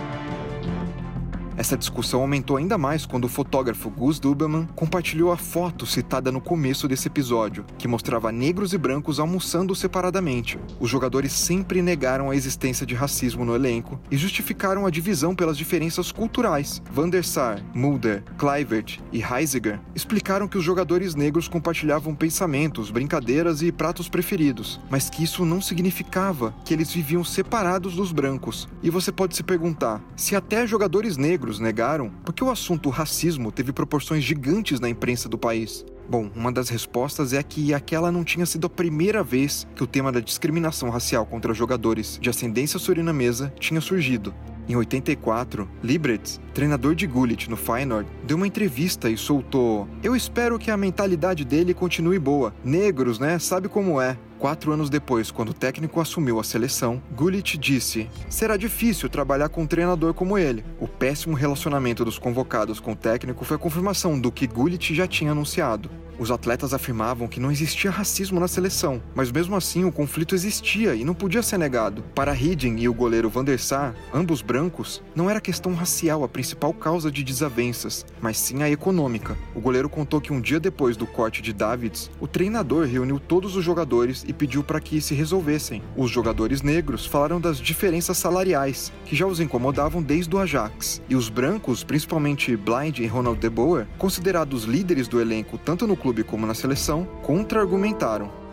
Essa 1.56 1.78
discussão 1.78 2.22
aumentou 2.22 2.58
ainda 2.58 2.78
mais 2.78 3.06
quando 3.06 3.26
o 3.26 3.30
fotógrafo 3.30 3.90
Gus 3.90 4.20
Duberman 4.20 4.68
compartilhou 4.76 5.32
a 5.32 5.38
foto 5.38 5.86
citada 5.86 6.32
no 6.32 6.42
começo 6.42 6.88
desse 6.88 7.08
episódio, 7.08 7.64
que 7.78 7.88
mostrava 7.88 8.32
negros 8.32 8.74
e 8.74 8.78
brancos 8.78 9.20
almoçando 9.20 9.76
separadamente. 9.76 10.58
Os 10.80 10.90
jogadores 10.90 11.32
sempre 11.32 11.82
negaram 11.82 12.32
a 12.32 12.36
existência 12.36 12.88
de 12.88 12.96
racismo 12.96 13.46
no 13.46 13.54
elenco 13.54 14.00
e 14.10 14.18
justificaram 14.18 14.86
a 14.86 14.90
divisão 14.90 15.36
pelas 15.36 15.56
diferenças 15.56 16.12
culturais. 16.12 16.82
Van 16.92 17.08
der 17.08 17.24
Sar, 17.24 17.64
Mulder, 17.74 18.24
Kluivert 18.36 19.00
e 19.12 19.22
Heisiger 19.22 19.80
explicaram 19.94 20.48
que 20.48 20.58
os 20.58 20.64
jogadores 20.64 21.14
negros 21.14 21.48
compartilhavam 21.48 22.16
pensamentos, 22.16 22.90
brincadeiras 22.90 23.62
e 23.62 23.72
pratos 23.72 24.10
preferidos, 24.10 24.82
mas 24.90 25.08
que 25.08 25.24
isso 25.24 25.46
não 25.46 25.62
significava 25.62 26.54
que 26.66 26.74
eles 26.74 26.92
viviam 26.92 27.24
separados 27.24 27.96
dos 27.96 28.12
brancos. 28.12 28.68
E 28.82 28.90
você 28.90 29.12
pode 29.12 29.36
se 29.36 29.44
perguntar, 29.44 30.02
se 30.16 30.36
até 30.36 30.66
jogadores 30.66 31.16
negros 31.16 31.43
negaram, 31.60 32.10
por 32.24 32.34
que 32.34 32.44
o 32.44 32.50
assunto 32.50 32.90
racismo 32.90 33.52
teve 33.52 33.72
proporções 33.72 34.24
gigantes 34.24 34.80
na 34.80 34.90
imprensa 34.90 35.28
do 35.28 35.38
país? 35.38 35.86
Bom, 36.10 36.30
uma 36.36 36.52
das 36.52 36.70
respostas 36.70 37.34
é 37.34 37.42
que 37.42 37.74
aquela 37.74 38.12
não 38.12 38.24
tinha 38.24 38.46
sido 38.46 38.68
a 38.68 38.70
primeira 38.70 39.24
vez 39.24 39.68
que 39.76 39.84
o 39.84 39.88
tema 39.88 40.12
da 40.12 40.20
discriminação 40.20 40.90
racial 40.90 41.26
contra 41.26 41.54
jogadores 41.54 42.20
de 42.22 42.30
ascendência 42.30 42.78
surinamesa 42.78 43.54
tinha 43.60 43.80
surgido. 43.80 44.34
Em 44.68 44.76
84, 44.76 45.68
Libretz, 45.84 46.40
treinador 46.54 46.96
de 46.96 47.06
Gullit 47.06 47.50
no 47.50 47.58
Feyenoord, 47.58 48.10
deu 48.24 48.38
uma 48.38 48.48
entrevista 48.48 49.10
e 49.10 49.18
soltou: 49.18 49.88
Eu 50.02 50.16
espero 50.16 50.58
que 50.58 50.72
a 50.72 50.78
mentalidade 50.78 51.44
dele 51.44 51.74
continue 51.74 52.18
boa. 52.18 52.54
Negros, 52.64 53.20
né? 53.20 53.38
Sabe 53.40 53.68
como 53.68 54.00
é. 54.00 54.18
Quatro 54.40 54.74
anos 54.74 54.90
depois, 54.90 55.32
quando 55.32 55.50
o 55.50 55.54
técnico 55.54 56.02
assumiu 56.02 56.40
a 56.40 56.44
seleção, 56.44 57.02
Gullit 57.16 57.58
disse: 57.58 58.10
Será 58.30 58.58
difícil 58.58 59.10
trabalhar 59.10 59.50
com 59.50 59.62
um 59.64 59.68
treinador 59.68 60.14
como 60.14 60.38
ele. 60.38 60.66
O 60.80 60.88
péssimo 60.88 61.36
relacionamento 61.36 62.04
dos 62.04 62.20
convocados 62.20 62.80
com 62.80 62.92
o 62.92 62.96
técnico 62.96 63.46
foi 63.46 63.56
a 63.56 63.60
confirmação 63.60 64.20
do 64.20 64.32
que 64.32 64.48
Gullit 64.48 64.94
já 64.94 65.08
tinha 65.08 65.32
anunciado. 65.32 65.90
Os 66.24 66.32
atletas 66.32 66.74
afirmavam 66.74 67.28
que 67.28 67.38
não 67.38 67.52
existia 67.52 67.92
racismo 67.92 68.40
na 68.40 68.48
seleção, 68.48 69.04
mas 69.14 69.30
mesmo 69.30 69.58
assim 69.58 69.84
o 69.84 69.92
conflito 69.92 70.34
existia 70.34 70.96
e 70.96 71.04
não 71.04 71.14
podia 71.14 71.44
ser 71.44 71.58
negado. 71.58 72.02
Para 72.16 72.34
Hiddink 72.34 72.82
e 72.82 72.88
o 72.88 72.94
goleiro 72.94 73.30
Van 73.30 73.44
der 73.44 73.60
Sar, 73.60 73.94
ambos 74.14 74.42
brancos, 74.42 75.04
não 75.14 75.30
era 75.30 75.42
questão 75.42 75.74
racial 75.74 76.24
a 76.24 76.30
principal 76.30 76.74
causa 76.74 77.12
de 77.12 77.26
desavenças, 77.26 78.06
mas 78.22 78.38
sim 78.38 78.64
a 78.64 78.70
econômica. 78.70 79.36
O 79.54 79.60
goleiro 79.60 79.90
contou 79.90 80.22
que 80.22 80.32
um 80.32 80.40
dia 80.40 80.62
depois 80.62 80.96
do 80.96 81.06
corte 81.06 81.42
de 81.42 81.52
Davids, 81.52 82.10
o 82.22 82.26
treinador 82.26 82.88
reuniu 82.88 83.20
todos 83.20 83.58
os 83.58 83.66
jogadores 83.66 84.24
e 84.26 84.32
pediu 84.32 84.64
para 84.64 84.80
que 84.80 85.02
se 85.02 85.14
resolvessem. 85.14 85.84
Os 85.94 86.10
jogadores 86.10 86.62
negros 86.62 87.06
falaram 87.06 87.42
das 87.42 87.58
diferenças 87.58 88.16
salariais, 88.16 88.94
que 89.04 89.14
já 89.14 89.28
os 89.28 89.42
incomodavam 89.42 90.02
desde 90.02 90.34
o 90.34 90.40
Ajax, 90.40 91.02
e 91.10 91.18
os 91.18 91.28
brancos, 91.28 91.84
principalmente 91.84 92.56
Blind 92.56 93.00
e 93.00 93.08
Ronald 93.08 93.42
De 93.42 93.50
Boer, 93.50 93.88
considerados 93.98 94.64
líderes 94.64 95.10
do 95.10 95.20
elenco 95.20 95.58
tanto 95.58 95.86
no 95.86 95.98
clube 95.98 96.13
como 96.22 96.46
na 96.46 96.54
seleção, 96.54 97.08
contra-argumentaram. 97.22 98.44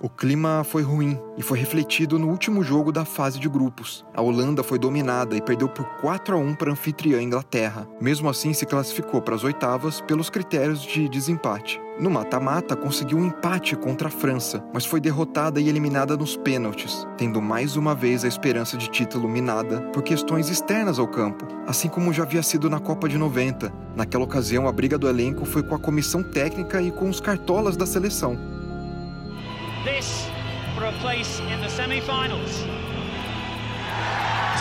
O 0.00 0.08
clima 0.08 0.62
foi 0.62 0.82
ruim 0.82 1.18
e 1.36 1.42
foi 1.42 1.58
refletido 1.58 2.18
no 2.20 2.28
último 2.28 2.62
jogo 2.62 2.92
da 2.92 3.04
fase 3.04 3.40
de 3.40 3.48
grupos. 3.48 4.04
A 4.14 4.22
Holanda 4.22 4.62
foi 4.62 4.78
dominada 4.78 5.34
e 5.34 5.42
perdeu 5.42 5.68
por 5.68 5.84
4 6.00 6.36
a 6.36 6.38
1 6.38 6.54
para 6.54 6.70
a 6.70 6.72
anfitriã 6.72 7.20
Inglaterra. 7.20 7.88
Mesmo 8.00 8.28
assim, 8.28 8.52
se 8.52 8.64
classificou 8.64 9.20
para 9.20 9.34
as 9.34 9.42
oitavas 9.42 10.00
pelos 10.02 10.30
critérios 10.30 10.82
de 10.82 11.08
desempate. 11.08 11.80
No 11.98 12.08
mata-mata, 12.08 12.76
conseguiu 12.76 13.18
um 13.18 13.26
empate 13.26 13.74
contra 13.74 14.06
a 14.06 14.10
França, 14.10 14.62
mas 14.72 14.86
foi 14.86 15.00
derrotada 15.00 15.60
e 15.60 15.68
eliminada 15.68 16.16
nos 16.16 16.36
pênaltis, 16.36 17.04
tendo 17.16 17.42
mais 17.42 17.74
uma 17.74 17.92
vez 17.92 18.24
a 18.24 18.28
esperança 18.28 18.76
de 18.76 18.88
título 18.88 19.28
minada 19.28 19.80
por 19.92 20.04
questões 20.04 20.48
externas 20.48 21.00
ao 21.00 21.08
campo, 21.08 21.44
assim 21.66 21.88
como 21.88 22.12
já 22.12 22.22
havia 22.22 22.42
sido 22.42 22.70
na 22.70 22.78
Copa 22.78 23.08
de 23.08 23.18
90. 23.18 23.72
Naquela 23.96 24.22
ocasião, 24.22 24.68
a 24.68 24.72
briga 24.72 24.96
do 24.96 25.08
elenco 25.08 25.44
foi 25.44 25.64
com 25.64 25.74
a 25.74 25.78
comissão 25.78 26.22
técnica 26.22 26.80
e 26.80 26.92
com 26.92 27.08
os 27.08 27.20
cartolas 27.20 27.76
da 27.76 27.84
seleção. 27.84 28.38
This 29.84 30.28
for 30.76 30.84
a 30.84 30.92
place 31.00 31.42
in 31.42 31.60
the 31.60 31.68
semi-finals. 31.68 32.64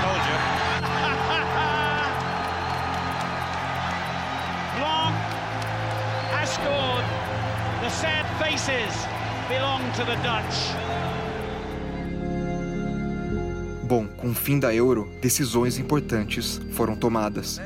Told 0.01 0.17
you. 0.17 0.76
The 7.87 7.93
sad 7.93 8.25
faces 8.37 9.07
belong 9.47 9.79
to 9.93 10.03
the 10.03 10.17
Dutch. 10.17 10.75
Bom, 13.87 14.05
com 14.07 14.31
o 14.31 14.35
fim 14.35 14.59
da 14.59 14.75
Euro, 14.75 15.09
decisões 15.21 15.79
importantes 15.79 16.59
foram 16.73 16.97
tomadas. 16.97 17.61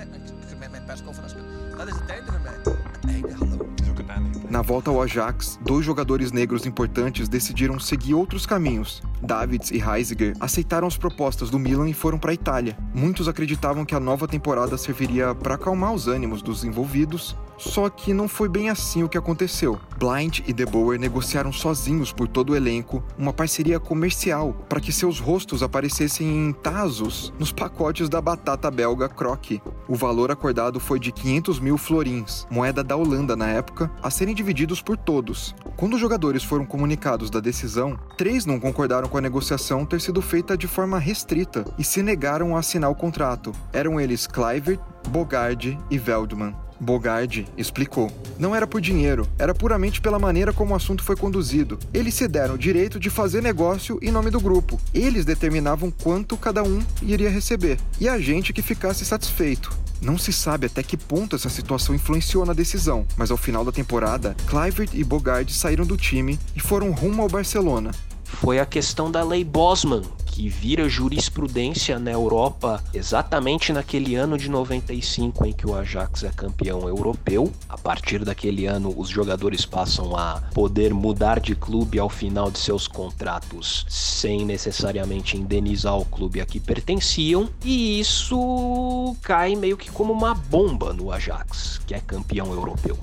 Na 4.47 4.61
volta 4.61 4.91
ao 4.91 5.01
Ajax, 5.01 5.57
dois 5.65 5.83
jogadores 5.83 6.31
negros 6.31 6.67
importantes 6.67 7.27
decidiram 7.27 7.79
seguir 7.79 8.13
outros 8.13 8.45
caminhos. 8.45 9.01
Davids 9.23 9.71
e 9.71 9.81
Heisiger 9.81 10.35
aceitaram 10.39 10.87
as 10.87 10.97
propostas 10.97 11.49
do 11.49 11.57
Milan 11.57 11.89
e 11.89 11.93
foram 11.93 12.19
para 12.19 12.29
a 12.29 12.35
Itália. 12.35 12.77
Muitos 12.93 13.27
acreditavam 13.27 13.83
que 13.83 13.95
a 13.95 13.99
nova 13.99 14.27
temporada 14.27 14.77
serviria 14.77 15.33
para 15.33 15.55
acalmar 15.55 15.93
os 15.93 16.05
ânimos 16.07 16.43
dos 16.43 16.63
envolvidos, 16.63 17.35
só 17.61 17.89
que 17.89 18.13
não 18.13 18.27
foi 18.27 18.49
bem 18.49 18.69
assim 18.69 19.03
o 19.03 19.09
que 19.09 19.17
aconteceu. 19.17 19.79
Blind 19.97 20.39
e 20.47 20.51
De 20.51 20.65
Boer 20.65 20.99
negociaram 20.99 21.53
sozinhos 21.53 22.11
por 22.11 22.27
todo 22.27 22.51
o 22.51 22.55
elenco 22.55 23.03
uma 23.17 23.31
parceria 23.31 23.79
comercial 23.79 24.53
para 24.67 24.81
que 24.81 24.91
seus 24.91 25.19
rostos 25.19 25.61
aparecessem 25.61 26.27
em 26.27 26.51
tazos 26.51 27.31
nos 27.37 27.51
pacotes 27.51 28.09
da 28.09 28.19
batata 28.19 28.71
belga 28.71 29.07
Croque. 29.07 29.61
O 29.87 29.95
valor 29.95 30.31
acordado 30.31 30.79
foi 30.79 30.99
de 30.99 31.11
500 31.11 31.59
mil 31.59 31.77
florins, 31.77 32.47
moeda 32.49 32.83
da 32.83 32.95
Holanda 32.95 33.35
na 33.35 33.47
época, 33.47 33.91
a 34.01 34.09
serem 34.09 34.33
divididos 34.33 34.81
por 34.81 34.97
todos. 34.97 35.53
Quando 35.77 35.93
os 35.93 35.99
jogadores 35.99 36.43
foram 36.43 36.65
comunicados 36.65 37.29
da 37.29 37.39
decisão, 37.39 37.97
três 38.17 38.45
não 38.45 38.59
concordaram 38.59 39.07
com 39.07 39.17
a 39.17 39.21
negociação 39.21 39.85
ter 39.85 40.01
sido 40.01 40.21
feita 40.21 40.57
de 40.57 40.67
forma 40.67 40.97
restrita 40.97 41.63
e 41.77 41.83
se 41.83 42.01
negaram 42.01 42.55
a 42.55 42.59
assinar 42.59 42.89
o 42.89 42.95
contrato. 42.95 43.51
Eram 43.71 43.99
eles 43.99 44.25
Clivert, 44.25 44.79
Bogarde 45.09 45.77
e 45.89 45.97
Veldman. 45.97 46.55
Bogarde 46.79 47.47
explicou. 47.55 48.11
Não 48.39 48.55
era 48.55 48.65
por 48.65 48.81
dinheiro, 48.81 49.27
era 49.37 49.53
puramente 49.53 50.01
pela 50.01 50.17
maneira 50.17 50.51
como 50.51 50.73
o 50.73 50.75
assunto 50.75 51.03
foi 51.03 51.15
conduzido. 51.15 51.77
Eles 51.93 52.15
se 52.15 52.27
deram 52.27 52.55
o 52.55 52.57
direito 52.57 52.99
de 52.99 53.09
fazer 53.09 53.41
negócio 53.41 53.99
em 54.01 54.11
nome 54.11 54.31
do 54.31 54.39
grupo. 54.39 54.79
Eles 54.91 55.23
determinavam 55.23 55.91
quanto 55.91 56.35
cada 56.35 56.63
um 56.63 56.83
iria 57.03 57.29
receber. 57.29 57.77
E 57.99 58.09
a 58.09 58.17
gente 58.17 58.51
que 58.51 58.63
ficasse 58.63 59.05
satisfeito. 59.05 59.71
Não 60.01 60.17
se 60.17 60.33
sabe 60.33 60.65
até 60.65 60.81
que 60.81 60.97
ponto 60.97 61.35
essa 61.35 61.49
situação 61.49 61.93
influenciou 61.93 62.43
na 62.43 62.53
decisão, 62.53 63.05
mas 63.15 63.29
ao 63.29 63.37
final 63.37 63.63
da 63.63 63.71
temporada, 63.71 64.35
Clivert 64.47 64.89
e 64.95 65.03
Bogarde 65.03 65.53
saíram 65.53 65.85
do 65.85 65.95
time 65.95 66.39
e 66.55 66.59
foram 66.59 66.89
rumo 66.89 67.21
ao 67.21 67.29
Barcelona. 67.29 67.91
Foi 68.23 68.57
a 68.57 68.65
questão 68.65 69.11
da 69.11 69.23
lei 69.23 69.43
Bosman, 69.43 70.01
que 70.31 70.47
vira 70.47 70.87
jurisprudência 70.87 71.99
na 71.99 72.11
Europa 72.11 72.81
exatamente 72.93 73.73
naquele 73.73 74.15
ano 74.15 74.37
de 74.37 74.49
95 74.49 75.45
em 75.45 75.51
que 75.51 75.67
o 75.67 75.75
Ajax 75.75 76.23
é 76.23 76.29
campeão 76.29 76.87
europeu. 76.87 77.51
A 77.67 77.77
partir 77.77 78.23
daquele 78.23 78.65
ano, 78.65 78.93
os 78.97 79.09
jogadores 79.09 79.65
passam 79.65 80.15
a 80.15 80.41
poder 80.53 80.93
mudar 80.93 81.39
de 81.39 81.53
clube 81.53 81.99
ao 81.99 82.09
final 82.09 82.49
de 82.49 82.59
seus 82.59 82.87
contratos 82.87 83.85
sem 83.89 84.45
necessariamente 84.45 85.37
indenizar 85.37 85.97
o 85.97 86.05
clube 86.05 86.39
a 86.39 86.45
que 86.45 86.59
pertenciam, 86.59 87.49
e 87.63 87.99
isso 87.99 89.15
cai 89.21 89.55
meio 89.55 89.75
que 89.75 89.91
como 89.91 90.13
uma 90.13 90.33
bomba 90.33 90.93
no 90.93 91.11
Ajax, 91.11 91.81
que 91.85 91.93
é 91.93 91.99
campeão 91.99 92.51
europeu. 92.53 92.97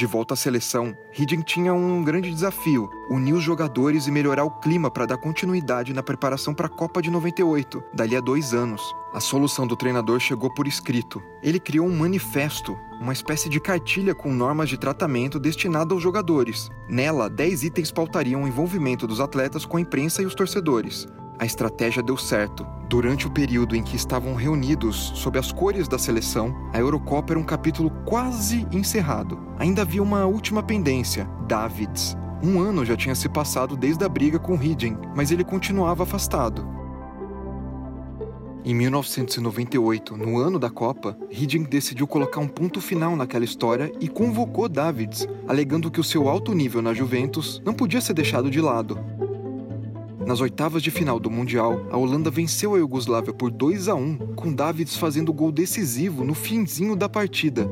De 0.00 0.06
volta 0.06 0.32
à 0.32 0.36
seleção, 0.36 0.96
Hiddink 1.12 1.44
tinha 1.44 1.74
um 1.74 2.02
grande 2.02 2.30
desafio: 2.30 2.88
unir 3.10 3.34
os 3.34 3.42
jogadores 3.42 4.06
e 4.06 4.10
melhorar 4.10 4.44
o 4.44 4.50
clima 4.50 4.90
para 4.90 5.04
dar 5.04 5.18
continuidade 5.18 5.92
na 5.92 6.02
preparação 6.02 6.54
para 6.54 6.68
a 6.68 6.70
Copa 6.70 7.02
de 7.02 7.10
98, 7.10 7.84
dali 7.92 8.16
a 8.16 8.20
dois 8.20 8.54
anos. 8.54 8.80
A 9.12 9.20
solução 9.20 9.66
do 9.66 9.76
treinador 9.76 10.18
chegou 10.18 10.48
por 10.54 10.66
escrito. 10.66 11.22
Ele 11.42 11.60
criou 11.60 11.86
um 11.86 11.94
manifesto, 11.94 12.78
uma 12.98 13.12
espécie 13.12 13.50
de 13.50 13.60
cartilha 13.60 14.14
com 14.14 14.32
normas 14.32 14.70
de 14.70 14.78
tratamento 14.78 15.38
destinada 15.38 15.92
aos 15.92 16.02
jogadores. 16.02 16.70
Nela, 16.88 17.28
10 17.28 17.64
itens 17.64 17.92
pautariam 17.92 18.44
o 18.44 18.48
envolvimento 18.48 19.06
dos 19.06 19.20
atletas 19.20 19.66
com 19.66 19.76
a 19.76 19.82
imprensa 19.82 20.22
e 20.22 20.24
os 20.24 20.34
torcedores. 20.34 21.06
A 21.40 21.46
estratégia 21.46 22.02
deu 22.02 22.18
certo. 22.18 22.66
Durante 22.86 23.26
o 23.26 23.30
período 23.30 23.74
em 23.74 23.82
que 23.82 23.96
estavam 23.96 24.34
reunidos 24.34 25.10
sob 25.14 25.38
as 25.38 25.50
cores 25.50 25.88
da 25.88 25.98
seleção, 25.98 26.54
a 26.70 26.78
Eurocopa 26.78 27.32
era 27.32 27.40
um 27.40 27.44
capítulo 27.44 27.90
quase 28.04 28.66
encerrado. 28.70 29.40
Ainda 29.58 29.80
havia 29.80 30.02
uma 30.02 30.26
última 30.26 30.62
pendência: 30.62 31.26
Davids. 31.48 32.14
Um 32.42 32.60
ano 32.60 32.84
já 32.84 32.94
tinha 32.94 33.14
se 33.14 33.26
passado 33.26 33.74
desde 33.74 34.04
a 34.04 34.08
briga 34.08 34.38
com 34.38 34.62
Hiddink, 34.62 34.98
mas 35.16 35.30
ele 35.30 35.42
continuava 35.42 36.02
afastado. 36.02 36.68
Em 38.62 38.74
1998, 38.74 40.18
no 40.18 40.38
ano 40.38 40.58
da 40.58 40.68
Copa, 40.68 41.16
Hiddink 41.30 41.70
decidiu 41.70 42.06
colocar 42.06 42.40
um 42.40 42.48
ponto 42.48 42.82
final 42.82 43.16
naquela 43.16 43.46
história 43.46 43.90
e 43.98 44.10
convocou 44.10 44.68
Davids, 44.68 45.26
alegando 45.48 45.90
que 45.90 46.00
o 46.00 46.04
seu 46.04 46.28
alto 46.28 46.52
nível 46.52 46.82
na 46.82 46.92
Juventus 46.92 47.62
não 47.64 47.72
podia 47.72 48.02
ser 48.02 48.12
deixado 48.12 48.50
de 48.50 48.60
lado. 48.60 48.98
Nas 50.26 50.40
oitavas 50.40 50.82
de 50.82 50.90
final 50.90 51.18
do 51.18 51.30
Mundial, 51.30 51.86
a 51.90 51.96
Holanda 51.96 52.30
venceu 52.30 52.74
a 52.74 52.78
Iugoslávia 52.78 53.32
por 53.32 53.50
2 53.50 53.88
a 53.88 53.94
1, 53.94 54.18
com 54.36 54.52
Davids 54.52 54.96
fazendo 54.96 55.30
o 55.30 55.32
gol 55.32 55.50
decisivo 55.50 56.24
no 56.24 56.34
finzinho 56.34 56.94
da 56.94 57.08
partida. 57.08 57.68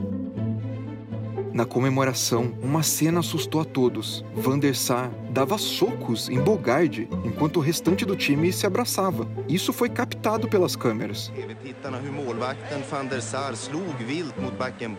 Na 1.53 1.65
comemoração, 1.65 2.53
uma 2.63 2.83
cena 2.83 3.21
assustou 3.21 3.61
a 3.61 3.65
todos. 3.65 4.25
Van 4.35 4.59
der 4.59 4.77
Sar 4.77 5.11
dava 5.31 5.59
socos 5.59 6.29
em 6.29 6.41
Bogarde, 6.41 7.09
enquanto 7.25 7.57
o 7.57 7.61
restante 7.61 8.05
do 8.05 8.15
time 8.15 8.53
se 8.53 8.67
abraçava. 8.67 9.27
Isso 9.49 9.73
foi 9.73 9.89
captado 9.89 10.49
pelas 10.49 10.77
câmeras. 10.77 11.33
Van 12.91 13.07
der 13.07 13.21
Sar 13.21 13.55
slog 13.55 14.05
vilt 14.05 14.37
mot 14.39 14.55
backen? 14.57 14.97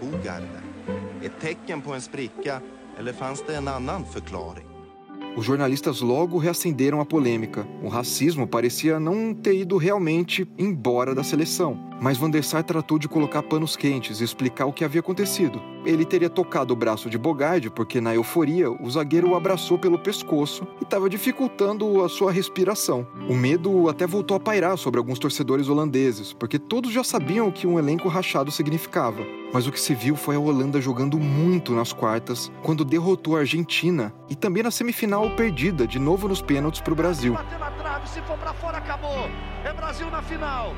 Os 5.35 5.45
jornalistas 5.45 6.01
logo 6.01 6.37
reacenderam 6.37 6.99
a 6.99 7.05
polêmica. 7.05 7.67
O 7.83 7.87
racismo 7.87 8.47
parecia 8.47 8.99
não 8.99 9.33
ter 9.33 9.55
ido 9.55 9.77
realmente 9.77 10.47
embora 10.57 11.15
da 11.15 11.23
seleção. 11.23 11.88
Mas 11.99 12.17
Van 12.17 12.29
der 12.29 12.43
Sar 12.43 12.63
tratou 12.63 12.97
de 12.97 13.09
colocar 13.09 13.43
panos 13.43 13.75
quentes 13.75 14.21
e 14.21 14.23
explicar 14.23 14.65
o 14.65 14.73
que 14.73 14.85
havia 14.85 15.01
acontecido. 15.01 15.61
Ele 15.85 16.05
teria 16.05 16.29
tocado 16.29 16.73
o 16.73 16.75
braço 16.75 17.09
de 17.09 17.17
Bogarde 17.17 17.69
porque, 17.69 17.99
na 17.99 18.15
euforia, 18.15 18.71
o 18.71 18.89
zagueiro 18.89 19.31
o 19.31 19.35
abraçou 19.35 19.77
pelo 19.77 19.99
pescoço 19.99 20.65
e 20.79 20.83
estava 20.83 21.09
dificultando 21.09 22.03
a 22.03 22.09
sua 22.09 22.31
respiração. 22.31 23.05
O 23.29 23.35
medo 23.35 23.89
até 23.89 24.07
voltou 24.07 24.37
a 24.37 24.39
pairar 24.39 24.77
sobre 24.77 24.97
alguns 24.97 25.19
torcedores 25.19 25.67
holandeses, 25.67 26.31
porque 26.31 26.57
todos 26.57 26.91
já 26.91 27.03
sabiam 27.03 27.47
o 27.47 27.51
que 27.51 27.67
um 27.67 27.77
elenco 27.77 28.07
rachado 28.07 28.51
significava. 28.51 29.21
Mas 29.51 29.67
o 29.67 29.71
que 29.71 29.79
se 29.79 29.95
viu 29.95 30.15
foi 30.15 30.35
a 30.35 30.39
Holanda 30.39 30.79
jogando 30.79 31.19
muito 31.19 31.73
nas 31.73 31.91
quartas, 31.91 32.51
quando 32.61 32.85
derrotou 32.85 33.35
a 33.35 33.39
Argentina 33.39 34.13
e 34.29 34.35
também 34.35 34.63
na 34.63 34.71
semifinal 34.71 35.35
perdida, 35.35 35.87
de 35.87 35.99
novo 35.99 36.27
nos 36.27 36.41
pênaltis 36.41 36.81
para 36.81 36.93
o 36.93 36.95
Brasil. 36.95 37.33
Na 37.33 37.71
trave, 37.71 38.07
se 38.07 38.21
for 38.21 38.37
pra 38.37 38.53
fora, 38.53 38.77
acabou. 38.77 39.29
É 39.65 39.73
Brasil 39.73 40.09
na 40.09 40.21
final. 40.21 40.73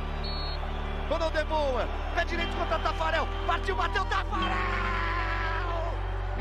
Ronaldo 1.12 1.38
de 1.38 1.44
Boa, 1.44 1.90
pé 2.16 2.24
direito 2.24 2.56
contra 2.56 2.80
Tafarel. 2.80 3.28
Partiu, 3.46 3.76
bateu 3.76 4.06
Tafarel! 4.06 4.58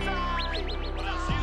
Sai! 0.05 0.65
Brasil! 0.95 1.35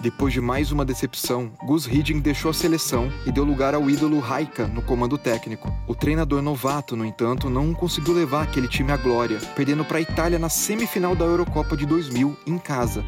Depois 0.00 0.34
de 0.34 0.42
mais 0.42 0.70
uma 0.70 0.84
decepção, 0.84 1.50
Gus 1.64 1.86
Hiddink 1.86 2.20
deixou 2.20 2.50
a 2.50 2.54
seleção 2.54 3.10
e 3.24 3.32
deu 3.32 3.44
lugar 3.44 3.74
ao 3.74 3.88
ídolo 3.88 4.20
Raika 4.20 4.66
no 4.66 4.82
comando 4.82 5.16
técnico. 5.16 5.74
O 5.86 5.94
treinador 5.94 6.42
novato, 6.42 6.94
no 6.94 7.06
entanto, 7.06 7.48
não 7.48 7.72
conseguiu 7.72 8.12
levar 8.12 8.42
aquele 8.42 8.68
time 8.68 8.92
à 8.92 8.96
glória, 8.98 9.38
perdendo 9.56 9.86
para 9.86 9.96
a 9.96 10.02
Itália 10.02 10.38
na 10.38 10.50
semifinal 10.50 11.16
da 11.16 11.24
Eurocopa 11.24 11.74
de 11.74 11.86
2000 11.86 12.36
em 12.46 12.58
casa. 12.58 13.02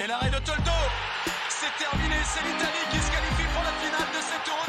Et 0.00 0.08
l'arrêt 0.08 0.28
de 0.28 0.40
Toldo, 0.40 0.72
c'est 1.48 1.72
terminé, 1.78 2.16
c'est 2.24 2.42
l'Italie 2.42 2.84
qui 2.90 2.98
se 2.98 3.10
qualifie 3.12 3.43
pour 3.64 3.72
la 3.72 3.72
finale 3.72 4.08
de 4.12 4.20
cet 4.20 4.46
Euro 4.48 4.62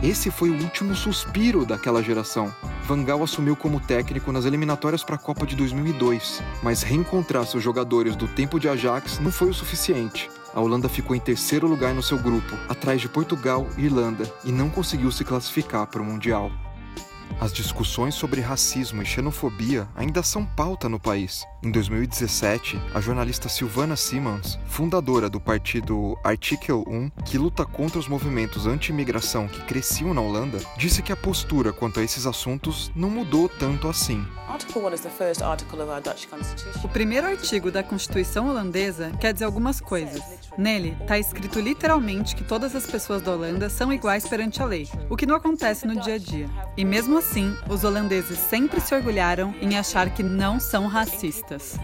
2000. 0.00 0.08
Esse 0.10 0.30
foi 0.30 0.50
o 0.50 0.62
último 0.62 0.94
suspiro 0.94 1.64
daquela 1.66 2.02
geração. 2.02 2.54
Van 2.84 3.02
Gaal 3.04 3.22
assumiu 3.22 3.56
como 3.56 3.80
técnico 3.80 4.32
nas 4.32 4.44
eliminatórias 4.44 5.02
para 5.02 5.16
a 5.16 5.18
Copa 5.18 5.46
de 5.46 5.56
2002, 5.56 6.42
mas 6.62 6.82
reencontrar 6.82 7.44
seus 7.46 7.62
jogadores 7.62 8.14
do 8.16 8.28
tempo 8.28 8.60
de 8.60 8.68
Ajax 8.68 9.18
não 9.18 9.30
foi 9.32 9.48
o 9.50 9.54
suficiente. 9.54 10.30
A 10.54 10.60
Holanda 10.60 10.88
ficou 10.88 11.14
em 11.14 11.20
terceiro 11.20 11.66
lugar 11.66 11.92
no 11.92 12.02
seu 12.02 12.18
grupo, 12.18 12.56
atrás 12.68 13.00
de 13.00 13.08
Portugal 13.08 13.66
e 13.76 13.84
Irlanda, 13.84 14.32
e 14.44 14.52
não 14.52 14.70
conseguiu 14.70 15.10
se 15.10 15.24
classificar 15.24 15.86
para 15.86 16.00
o 16.00 16.04
Mundial. 16.04 16.50
As 17.38 17.52
discussões 17.52 18.14
sobre 18.14 18.40
racismo 18.40 19.02
e 19.02 19.04
xenofobia 19.04 19.86
ainda 19.94 20.22
são 20.22 20.44
pauta 20.44 20.88
no 20.88 20.98
país. 20.98 21.44
Em 21.62 21.70
2017, 21.70 22.80
a 22.94 23.00
jornalista 23.00 23.46
Silvana 23.48 23.94
Simmons, 23.94 24.58
fundadora 24.66 25.28
do 25.28 25.38
partido 25.38 26.16
Article 26.24 26.82
1, 26.86 27.10
que 27.26 27.36
luta 27.36 27.66
contra 27.66 27.98
os 27.98 28.08
movimentos 28.08 28.66
anti-imigração 28.66 29.48
que 29.48 29.60
cresciam 29.64 30.14
na 30.14 30.22
Holanda, 30.22 30.58
disse 30.78 31.02
que 31.02 31.12
a 31.12 31.16
postura 31.16 31.74
quanto 31.74 32.00
a 32.00 32.02
esses 32.02 32.26
assuntos 32.26 32.90
não 32.96 33.10
mudou 33.10 33.50
tanto 33.50 33.86
assim. 33.86 34.26
Article 34.48 34.86
1 34.86 34.94
is 34.94 35.00
the 35.00 35.10
first 35.10 35.42
article 35.42 35.82
of 35.82 35.90
our 35.90 36.00
Dutch 36.00 36.26
constitution. 36.28 36.80
O 36.82 36.88
primeiro 36.88 37.26
artigo 37.26 37.70
da 37.70 37.82
Constituição 37.82 38.48
holandesa 38.48 39.12
quer 39.20 39.34
dizer 39.34 39.44
algumas 39.44 39.80
coisas. 39.80 40.22
Nele, 40.56 40.96
está 41.02 41.18
escrito 41.18 41.60
literalmente 41.60 42.34
que 42.34 42.44
todas 42.44 42.74
as 42.74 42.86
pessoas 42.86 43.20
da 43.20 43.32
Holanda 43.32 43.68
são 43.68 43.92
iguais 43.92 44.26
perante 44.26 44.62
a 44.62 44.64
lei, 44.64 44.88
o 45.10 45.16
que 45.16 45.26
não 45.26 45.34
acontece 45.34 45.86
no 45.86 46.00
dia 46.00 46.14
a 46.14 46.18
dia. 46.18 46.48
E 46.76 46.84
mesmo 46.84 47.16
assim, 47.16 47.56
os 47.70 47.84
holandeses 47.84 48.38
sempre 48.38 48.80
se 48.80 48.94
orgulharam 48.94 49.54
em 49.62 49.78
achar 49.78 50.10
que 50.10 50.22
não 50.22 50.60
são 50.60 50.86
racistas. 50.86 51.78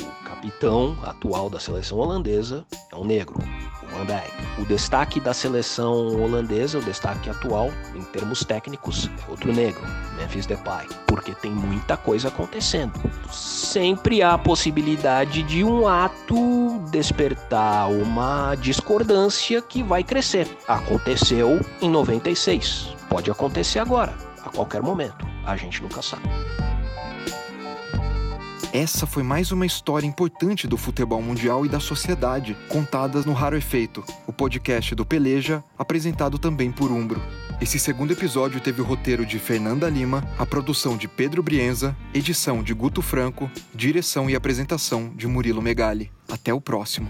O 0.00 0.24
capitão 0.24 0.96
atual 1.02 1.50
da 1.50 1.60
seleção 1.60 1.98
holandesa 1.98 2.64
é 2.90 2.96
um 2.96 3.04
negro, 3.04 3.38
o 4.58 4.64
destaque 4.64 5.20
da 5.20 5.34
seleção 5.34 6.22
holandesa, 6.22 6.78
o 6.78 6.82
destaque 6.82 7.28
atual, 7.28 7.70
em 7.94 8.02
termos 8.02 8.44
técnicos, 8.44 9.10
é 9.26 9.30
outro 9.30 9.52
negro, 9.52 9.82
Memphis 10.16 10.46
Depay, 10.46 10.86
porque 11.06 11.34
tem 11.34 11.50
muita 11.50 11.96
coisa 11.96 12.28
acontecendo. 12.28 12.92
Sempre 13.30 14.22
há 14.22 14.34
a 14.34 14.38
possibilidade 14.38 15.42
de 15.42 15.62
um 15.62 15.86
ato 15.86 16.78
despertar 16.90 17.90
uma 17.90 18.54
discordância 18.56 19.60
que 19.60 19.82
vai 19.82 20.02
crescer. 20.02 20.48
Aconteceu 20.66 21.60
em 21.80 21.90
96, 21.90 22.94
pode 23.08 23.30
acontecer 23.30 23.78
agora, 23.78 24.14
a 24.44 24.50
qualquer 24.50 24.82
momento. 24.82 25.26
A 25.44 25.56
gente 25.56 25.82
nunca 25.82 26.02
sabe. 26.02 26.28
Essa 28.76 29.06
foi 29.06 29.22
mais 29.22 29.52
uma 29.52 29.64
história 29.64 30.06
importante 30.06 30.68
do 30.68 30.76
futebol 30.76 31.22
mundial 31.22 31.64
e 31.64 31.68
da 31.68 31.80
sociedade, 31.80 32.54
contadas 32.68 33.24
no 33.24 33.32
Raro 33.32 33.56
Efeito, 33.56 34.04
o 34.26 34.34
podcast 34.34 34.94
do 34.94 35.06
Peleja, 35.06 35.64
apresentado 35.78 36.38
também 36.38 36.70
por 36.70 36.92
Umbro. 36.92 37.22
Esse 37.58 37.78
segundo 37.78 38.12
episódio 38.12 38.60
teve 38.60 38.82
o 38.82 38.84
roteiro 38.84 39.24
de 39.24 39.38
Fernanda 39.38 39.88
Lima, 39.88 40.22
a 40.38 40.44
produção 40.44 40.94
de 40.94 41.08
Pedro 41.08 41.42
Brienza, 41.42 41.96
edição 42.12 42.62
de 42.62 42.74
Guto 42.74 43.00
Franco, 43.00 43.50
direção 43.74 44.28
e 44.28 44.36
apresentação 44.36 45.10
de 45.16 45.26
Murilo 45.26 45.62
Megali. 45.62 46.12
Até 46.28 46.52
o 46.52 46.60
próximo. 46.60 47.08